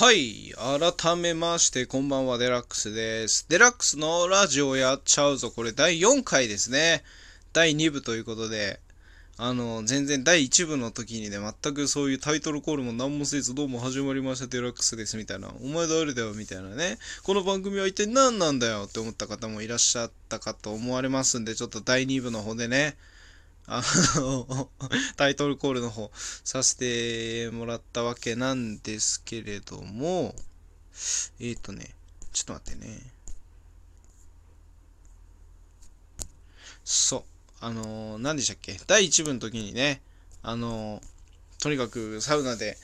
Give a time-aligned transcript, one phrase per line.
[0.00, 0.54] はい。
[0.56, 3.46] 改めまして、こんばんは、デラックスです。
[3.48, 5.50] デラックスのラジオやっちゃうぞ。
[5.50, 7.02] これ第4回ですね。
[7.52, 8.78] 第2部ということで、
[9.38, 15.48] あの、全然第1部の時にね、全くそういうタイトルコールも何もせず、どうも始まりました、デラックスです、みたいな。
[15.60, 16.96] お前誰だよ、みたいなね。
[17.24, 22.96] この番組は一体何なんだよって思った方もいらっしゃったかと思われますんで、ちょっと第2部の方でね、
[23.70, 23.82] あ
[24.16, 24.70] の、
[25.16, 30.34] タイトルコールの方させてもらったわけなんですけれども、
[31.38, 31.94] えっ、ー、とね、
[32.32, 32.98] ちょっと待ってね。
[36.82, 37.22] そう。
[37.60, 38.80] あの、何でしたっけ？
[38.86, 40.00] 第1部の時にね、
[40.42, 41.02] あの、
[41.60, 42.78] とにかくサウナで、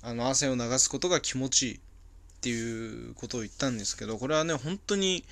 [0.00, 1.80] あの、汗を流すことが気持ちいいっ
[2.40, 5.24] ていうことを言ったんですけど、これはね、本当に、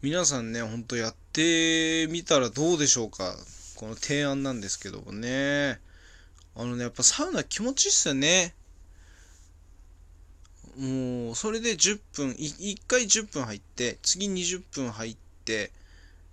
[0.00, 3.36] 皆さんね、本当やってみたらどうでしょうか
[3.80, 5.80] この提案なんですけどもね。
[6.54, 8.54] あのね、やっぱサウナ気持ちいいっすよね。
[10.76, 15.72] もう、それで10分、1回10分入って、次20分入って、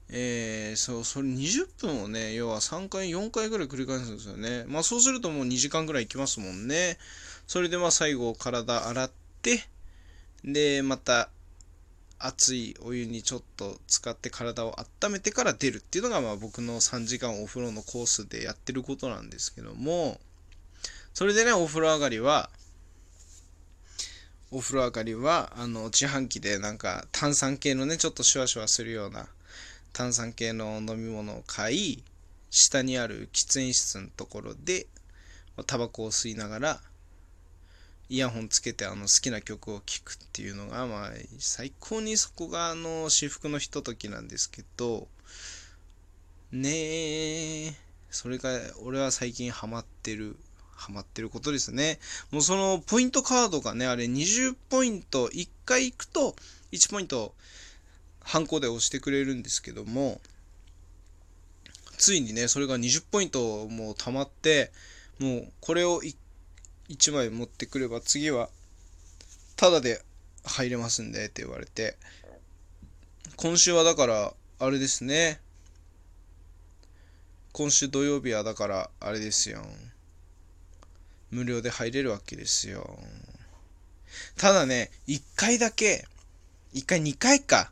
[0.09, 4.65] えー、そう、それ20分をね、要は3回、4回ぐらい繰り返すんですよね。
[4.67, 6.97] まあそうするともう2時間ぐらいいきますもんね。
[7.47, 9.11] それでまあ最後体洗っ
[9.41, 9.63] て、
[10.43, 11.29] で、また
[12.19, 20.19] 熱いお湯にちょっと使って体を温めてから出るっていうのがまあ僕の3時間お風呂のコースでやってることなんですけども
[21.13, 22.49] それでねお風呂上がりは
[24.49, 29.27] お風呂上がりはあの自販機でなんか炭酸系のねちょっとシュワシュワするような
[29.93, 32.03] 炭酸系の飲み物を買い
[32.49, 34.87] 下にある喫煙室のところで
[35.65, 36.79] タバコを吸いながら
[38.09, 45.07] イヤホンつけてあの好きな曲を聴くっていうのがまあ最高にそこがあの至福のひとときなんですけど
[46.51, 47.73] ねえ
[48.09, 48.49] それが
[48.83, 50.37] 俺は最近ハマってる
[50.77, 51.99] ハマってることですね。
[52.31, 56.35] もうそのポイントカードがねあれ20ポイント1回行くと
[56.71, 57.33] 1ポイント
[58.21, 60.21] ハンコで押してくれるんですけども
[61.97, 64.71] ついにねそれが20ポイントもう溜まって
[65.19, 66.15] もうこれを1
[66.89, 68.49] 1枚持ってくれば次は
[69.55, 70.01] タダで
[70.45, 71.97] 入れますんでって言われて。
[73.35, 75.39] 今週はだからあれですね。
[77.51, 79.65] 今週土曜日はだからあれですよ。
[81.29, 82.97] 無料で入れるわけですよ。
[84.37, 86.07] ただね1回だけ
[86.73, 87.71] 1回2回か。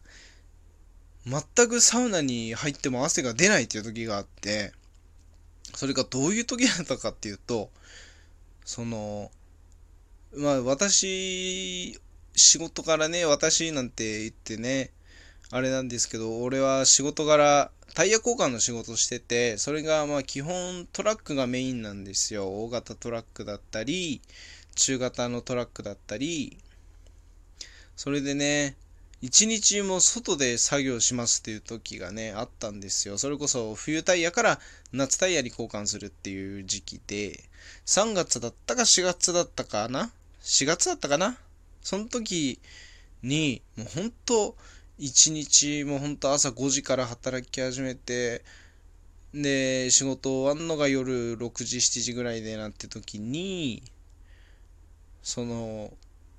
[1.25, 4.71] 全くサウナに入っても汗が出ないっていう時があって
[5.73, 7.71] それがどういう時だったかっていうと
[8.65, 9.31] その、
[10.35, 11.97] まあ私、
[12.35, 14.91] 仕事からね、私なんて言ってね、
[15.51, 22.47] あれなんですけど、俺は仕事柄、タイヤ交換の仕事してて、それがまあ基本トラックがメインなんですよ。
[22.47, 24.21] 大型トラックだったり、
[24.75, 26.57] 中型のトラックだったり、
[27.95, 28.75] それでね、
[29.21, 33.17] 一日も外で作業しますっていう時がね、あったんですよ。
[33.17, 34.59] それこそ冬タイヤから
[34.91, 37.43] 夏タイヤに交換するっていう時期で、
[37.85, 40.11] 3月だったか4月だったかな
[40.41, 41.37] ?4 月だったかな？
[41.81, 42.59] その時
[43.21, 44.55] に、もう本当
[44.97, 48.43] 一日もう本当朝5時から働き始めて、
[49.33, 53.83] で、仕事終わんのが夜6時、7時ぐらいでなって時に、
[55.21, 55.91] その、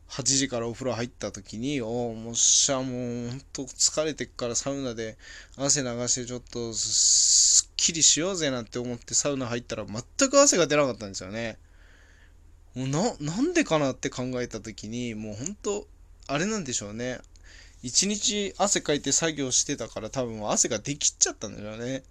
[0.08, 5.18] 8時からお風呂入った時に、おもっしゃ、もうほんと疲れてっからサウナで
[5.56, 11.58] 汗流してちょっとすっきりしようぜなんて思ってサウナ入ったら全く汗が出なかったんですよね。
[12.74, 15.86] もうな、なんでかなって考えた時に、もうほんと、
[16.28, 17.20] あれなんでしょうね。
[17.82, 22.02] 一日汗かいて作業してたから多分汗ができっちゃったんだよね。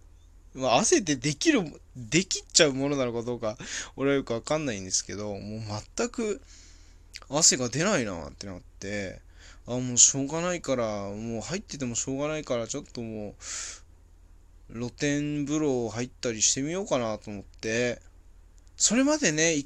[0.53, 1.63] まあ、汗でできる、
[1.95, 3.57] できっちゃうものなのかどうか、
[3.95, 5.39] 俺はよくわかんないんですけど、もう
[5.97, 6.41] 全く、
[7.29, 9.21] 汗が出ないなってなって、
[9.67, 13.35] あ、もうしょうがないから、もう入っててもしょうがないから、ちょっとも
[14.69, 18.01] う、露天風呂入ったりしてみようかなと思って、
[18.77, 19.63] それまでね、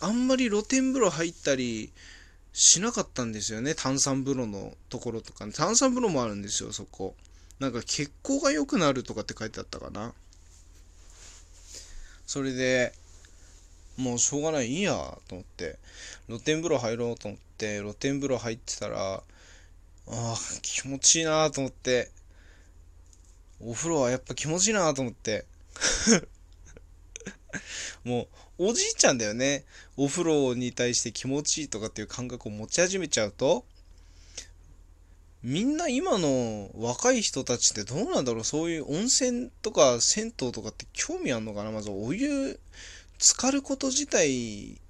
[0.00, 1.92] あんまり露天風呂入ったり
[2.52, 3.74] しなかったんですよね。
[3.74, 7.14] 炭酸風呂のところとか、ね、炭酸風呂もあるんですよ、そこ。
[7.58, 10.14] なんか血行が良くなるとかって書いてあったかな。
[12.26, 12.94] それで、
[14.00, 14.94] もうしょうがない、いいや
[15.28, 15.78] と思って、
[16.26, 19.22] 露天風呂入ろうと思って、露天風呂入ってたら、あ
[20.08, 22.10] あ、気持ちいいなと思って、
[23.60, 25.44] お風呂はやっぱ気持ちいいなと思って、
[28.04, 29.64] もう、おじいちゃんだよね。
[29.96, 33.64] お風呂に対して気持ちいいとかっていう感覚を持ち始めちゃうと、
[35.42, 38.44] みんな今の若い人たちってどうなんだろう。
[38.44, 41.70] そういう温泉とか銭湯とかって興味あんのかな。
[41.70, 42.60] まずお湯
[43.20, 44.80] 浸かること自体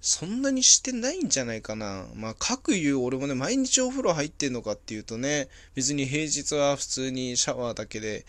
[0.00, 2.06] そんなにしてないんじゃないかな。
[2.14, 8.24] まあ、各言う俺もね、毎日お風呂入ってんのかっていうとね、別に平日は普通にシャワーだけで、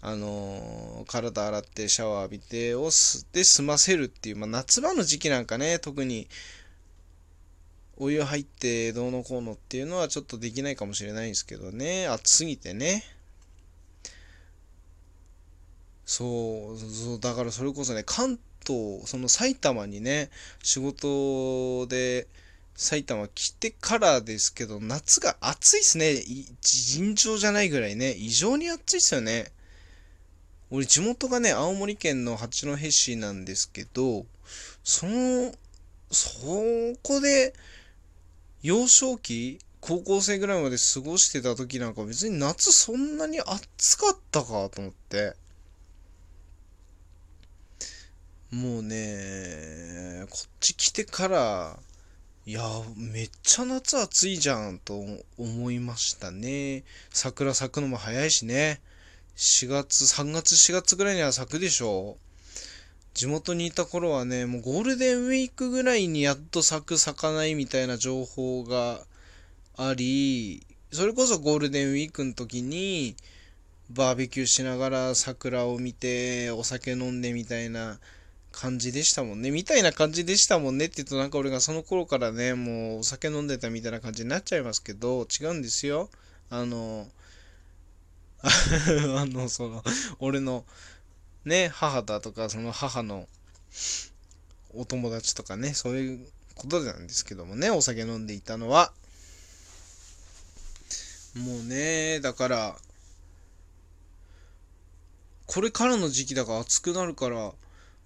[0.00, 6.28] あのー、体洗ってシャワー浴びてをすで済ませるっていう、まあ、夏場の時期なんかね、特に
[7.98, 13.04] お湯入ってどうのこうのっていうのはちょっとできないかもしれないんですけどね、暑すぎてね。
[16.06, 20.30] そう、そう、だからそれこそね、関東、その埼玉にね、
[20.62, 22.26] 仕事で
[22.74, 26.14] 埼玉来てからですけど、夏が暑いっすね。
[26.60, 29.52] 尋常じゃないぐらいね、異常に暑いっすよね。
[30.70, 34.26] 俺、地元がね、青森県の八戸市なんですけど、
[34.82, 35.54] その、
[36.10, 36.30] そ
[37.02, 37.54] こで、
[38.62, 45.34] 幼少期、高校生ぐらいまで過ごしてた時なんか別に夏そんなに暑かったかと思って。
[48.52, 51.78] もうね、こっち来てから、
[52.44, 52.62] いや、
[52.96, 55.02] めっちゃ夏暑いじゃんと
[55.38, 56.84] 思いましたね。
[57.10, 58.82] 桜咲くのも早いしね。
[59.36, 62.32] 4月、3月4月ぐらいには咲くでしょう。
[63.14, 69.06] 地元にいた頃はね、もうゴールデンウィークぐらいにやっと咲く咲かないみたいな情報が
[69.78, 73.16] あり、それこそゴールデンウィークの時に
[73.88, 77.98] バーベキューしながら桜を見てお酒飲んでみたいな
[78.52, 79.50] 感じでしたもんね。
[79.50, 86.10] みたいな感じでしたもんねって言うとなんか俺がその頃からね、もうお酒飲んでたみたいな感じになっちゃいますけど、違うんですよ。
[86.50, 87.08] あの、
[88.42, 89.82] あの、その、
[90.18, 90.64] 俺の、
[91.44, 93.26] ね、母だとか、その母の
[94.74, 98.92] お友達とかね、そういうことなんですけどもね、お酒飲んでいたのは。
[101.34, 102.76] もうね、だから、
[105.46, 107.52] これからの時期だから暑くなるから、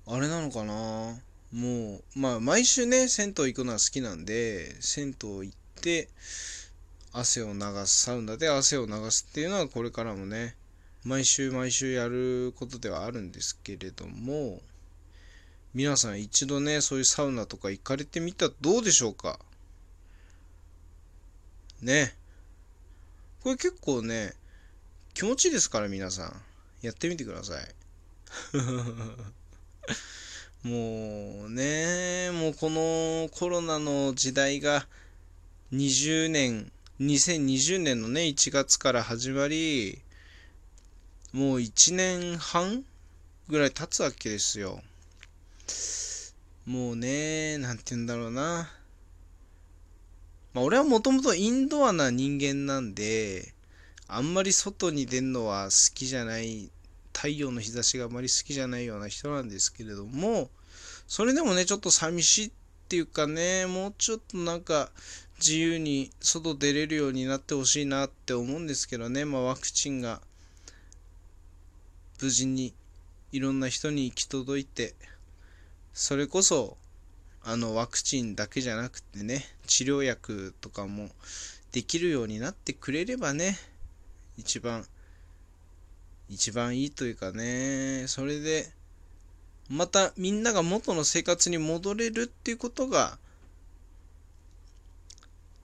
[0.09, 1.19] あれなのかな？
[1.53, 6.09] もう、まあ、毎週ね、銭湯行くのは好きなんで、銭湯行って、
[7.13, 10.55] 汗を流す、サウナで汗を流すっていうのはこれからもね、
[11.05, 14.61] 毎週毎週やることではあるんですけれども、
[15.73, 19.39] 皆さん一度ね、そういうサウナとか行かれてみたらどうでしょうか？
[21.81, 22.15] ね。
[23.43, 24.35] これ結構ね、
[25.15, 26.43] 気持ちいいですから皆さん。
[26.83, 27.75] やってみてください。
[30.63, 34.87] もうね、もうこのコロナの時代が
[35.73, 40.01] 20年、2020年のね、1月から始まり、
[41.33, 42.85] もう1年半
[43.49, 44.83] ぐらい経つわけですよ。
[46.67, 48.73] もうね、なんて言うんだろうな。
[50.53, 53.53] まあ俺はもともとインドアな人間なんで、
[54.09, 56.71] あんまり外に出るのは好きじゃない
[57.17, 60.51] 太陽の日差しがあまり好きじゃないような人なんですけれども、
[61.09, 62.51] それでもね、ちょっと寂しいっ
[62.89, 64.91] ていうかね、もうちょっとなんか
[65.39, 70.21] 自由に外出れるようになってほしいなって思うんですけどね、まあワクチンが
[72.21, 72.75] 無事に
[73.33, 74.95] いろんな人に行き届いて、
[75.95, 76.77] それこそ
[77.43, 81.09] あのワクチンだけじゃなくてね、治療薬とかも
[81.73, 83.57] できるようになってくれればね、
[84.37, 84.85] 一番
[86.29, 88.69] 一番いいというかね、それで、
[89.69, 93.19] またみんなが元の生活に戻れるっていうことが、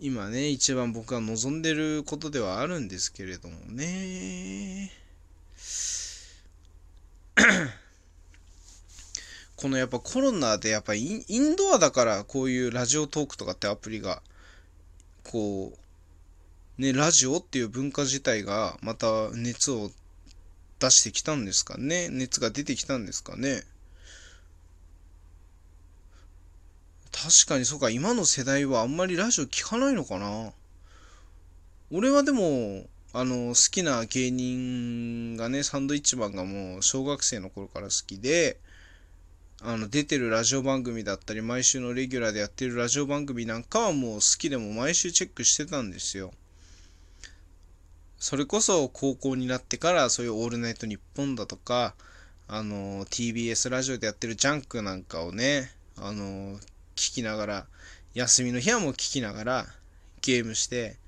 [0.01, 4.93] 今ね、一番僕が望んでることではあるんですけれどもね。
[9.57, 14.23] このやっぱコロナでやっぱインドアだからこういうラジオトークとかってアプリが
[15.25, 15.73] こ
[16.79, 19.93] うねラジオっていう文化自体がまた熱を
[20.83, 22.09] 出してきたんですかね？
[22.11, 23.63] 熱が出てきたんですかね？
[27.13, 30.53] 確かにそうか、今の世代はあんまりラジオ聞かないのかな？
[31.93, 38.59] 俺はでも、あの、好きな芸人がね、サンドイッチマンがもう小学生の頃から好きで、
[39.61, 46.33] あの、出てるラジオ番組だったり、毎週のレギュラーでやってるラジオ番組なんかはもう好きでも毎週チェックしてたんですよ。
[48.23, 51.97] それこそ高校になってからそういうオールナイトニッポンだとか、
[52.47, 56.57] あの、TBS ラジオでやってるジャンクなんかをね、あの、
[56.95, 57.67] 聞きながら、
[58.15, 59.67] 休みの日はもう聞きながら
[60.21, 60.99] ゲームして、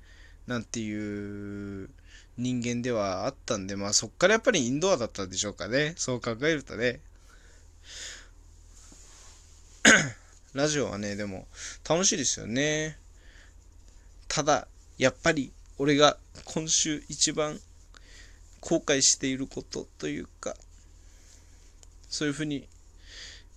[0.45, 1.89] なんていう
[2.37, 5.93] 人間ではあったんで、まあそっからやっぱりインドアだったんでしょうかね。
[5.95, 6.99] そう考えるとね。
[10.53, 11.47] ラジオはね、でも
[11.87, 12.97] 楽しいですよね。
[14.27, 14.67] ただ、
[14.97, 17.59] やっぱり俺が今週一番
[18.61, 20.55] 後悔していることというか、
[22.09, 22.67] そういうふうに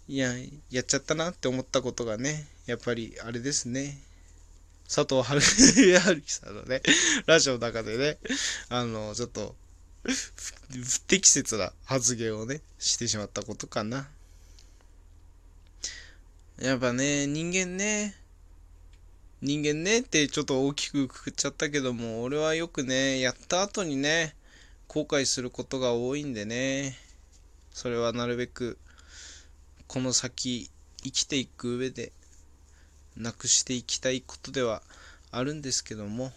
[0.08, 0.32] いや、
[0.70, 3.98] やっちゃったなって思ったことがね、やっぱりあれですね。
[4.88, 6.80] 佐藤春樹さんのね、
[7.26, 8.16] ラジオの中でね、
[8.70, 9.54] あの、ちょっと、
[10.04, 14.08] 不適切な発言をね、してしまったことかな。
[16.58, 18.14] やっぱね、人間ね、
[19.40, 24.34] 人間ねってちょっと大きくくくっちゃったけども、俺はよくね、やった後にね、
[24.88, 26.96] 後悔することが多いんでね、
[27.70, 28.78] それはなるべく、
[29.86, 30.68] この先、
[31.04, 32.10] 生きていく上で、
[33.16, 34.82] なくしていきたいことでは
[35.30, 36.32] あるんですけども、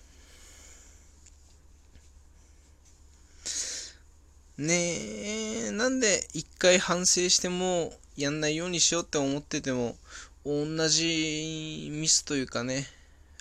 [4.59, 9.97] ねえ、なんで一回反省してもやんないようにしようって思ってても、
[10.43, 12.87] 同じミスというかね、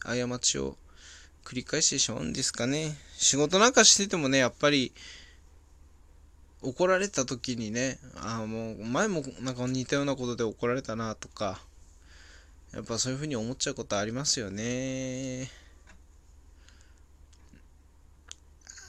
[0.03, 0.77] 過ちを
[1.45, 2.95] 繰り返してしまうんですかね。
[3.17, 4.93] 仕事なんかしててもね、やっぱり、
[6.63, 11.63] 怒られた時にね、ああ、もう、前もなんか似たようなことで怒られたなとか、
[12.73, 15.51] やっぱそういうふうに思っちゃうことありますよね。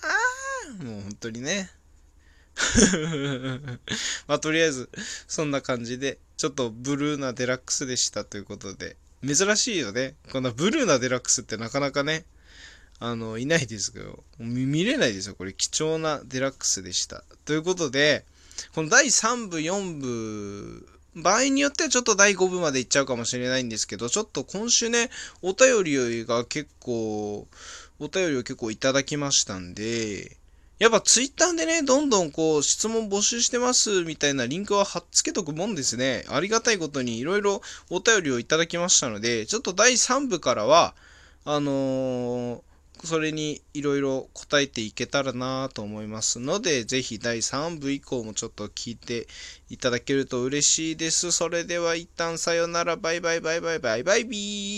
[0.03, 1.71] ああ、もう本当にね。
[4.27, 4.89] まあ、とりあえず、
[5.27, 10.15] そんな感じで、ちょっとブルーなデラックスでしたということで、珍しいよね。
[10.31, 12.25] こんなブルーなデラックスってなかなかね、
[12.99, 15.35] あの、いないですけど、見れないですよ。
[15.35, 17.23] これ貴重なデラックスでした。
[17.45, 18.25] ということで、
[18.73, 25.11] この第3部、4部、場合によってはちょっと第5部まで行っちゃうかもしれないんですけど、ちょっと今週ね、
[25.43, 27.47] お便りが結構、
[27.99, 30.37] お便りを結構いただきましたんで、
[30.81, 36.25] やっぱツイッターでね、どんどんこう質問募集してますみたいなリンクは貼っつけとくもんですね。
[36.27, 37.61] ありがたいことにいろいろ
[37.91, 40.95] お便りをいただきましたので、ちょっと第3部からは、
[41.45, 42.61] あのー、
[43.03, 49.27] それにいろいろ答えていけたらなと思いますので、ぜひ第3部以降もちょっと聞いて
[49.69, 51.31] いただけると嬉しいです。
[51.31, 54.71] それでは一旦さよなら、バイバイバイバイバイバイビー。